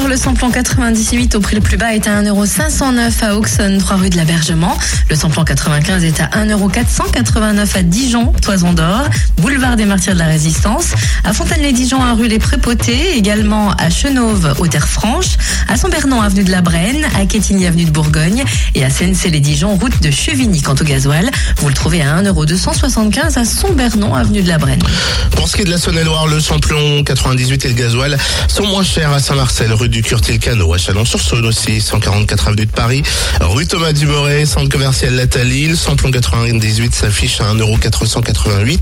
[0.00, 4.08] Le samplon 98 au prix le plus bas est à 1,509€ à Auxonne, 3 rue
[4.08, 4.78] de l'Abergement.
[5.10, 9.02] Le samplon 95 est à 1,489€ à Dijon, Toison d'Or,
[9.36, 10.86] boulevard des Martyrs de la Résistance.
[11.24, 15.36] À Fontaine-les-Dijon, à rue Les Prépotés, également à Chenauve, aux Terres Franches,
[15.68, 20.02] à Saint-Bernon, avenue de la Brenne, à Quétigny, avenue de Bourgogne et à Sennecey-les-Dijon, route
[20.02, 20.62] de Chevigny.
[20.62, 24.82] Quant au gasoil, vous le trouvez à 1,275€ à Saint-Bernon, avenue de la Brenne.
[25.32, 28.16] Pour ce qui est de la Saône-et-Loire, le samplon 98 et le gasoil
[28.48, 33.02] sont moins chers à Saint-Marcel, rue du Curtil-Cano, à Chalon-sur-Saône aussi, 144 avenue de Paris,
[33.40, 38.78] rue Thomas Dumoret, centre commercial Lathalie, le samplon 98 s'affiche à 1,488€.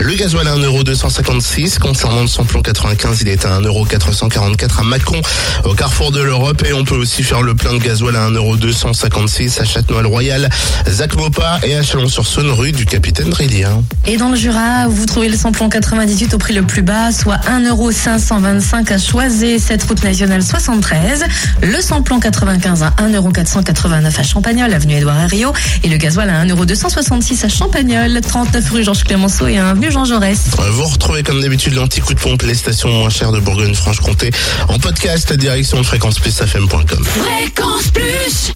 [0.00, 1.78] Le gasoil à 1,256€.
[1.78, 5.20] Concernant le samplon 95, il est à 1,444€ à Mâcon,
[5.64, 6.64] au carrefour de l'Europe.
[6.68, 10.48] Et on peut aussi faire le plein de gasoil à 1,256€ à Châtenois-le-Royal,
[10.88, 13.84] Zac Mopa et à Chalon-sur-Saône, rue du Capitaine Dridien.
[14.06, 17.38] Et dans le Jura, vous trouvez le samplon 98 au prix le plus bas, soit
[17.48, 21.24] 1,525€ à Choisy, cette route nationale 73.
[21.62, 25.52] Le samplon 95 à 1,489€ à Champagnol, avenue Édouard Herriot.
[25.82, 30.38] Et le gasoil à 1,266€ à Champagnol, 39 rue Georges Clémenceau et avenue Jean Jaurès.
[30.72, 34.30] Vous retrouvez comme d'habitude l'anti-coup de pompe, les stations moins chères de Bourgogne-Franche-Comté
[34.68, 37.04] en podcast direction de fréquenceplusfm.com.
[37.04, 38.48] Fréquence Plus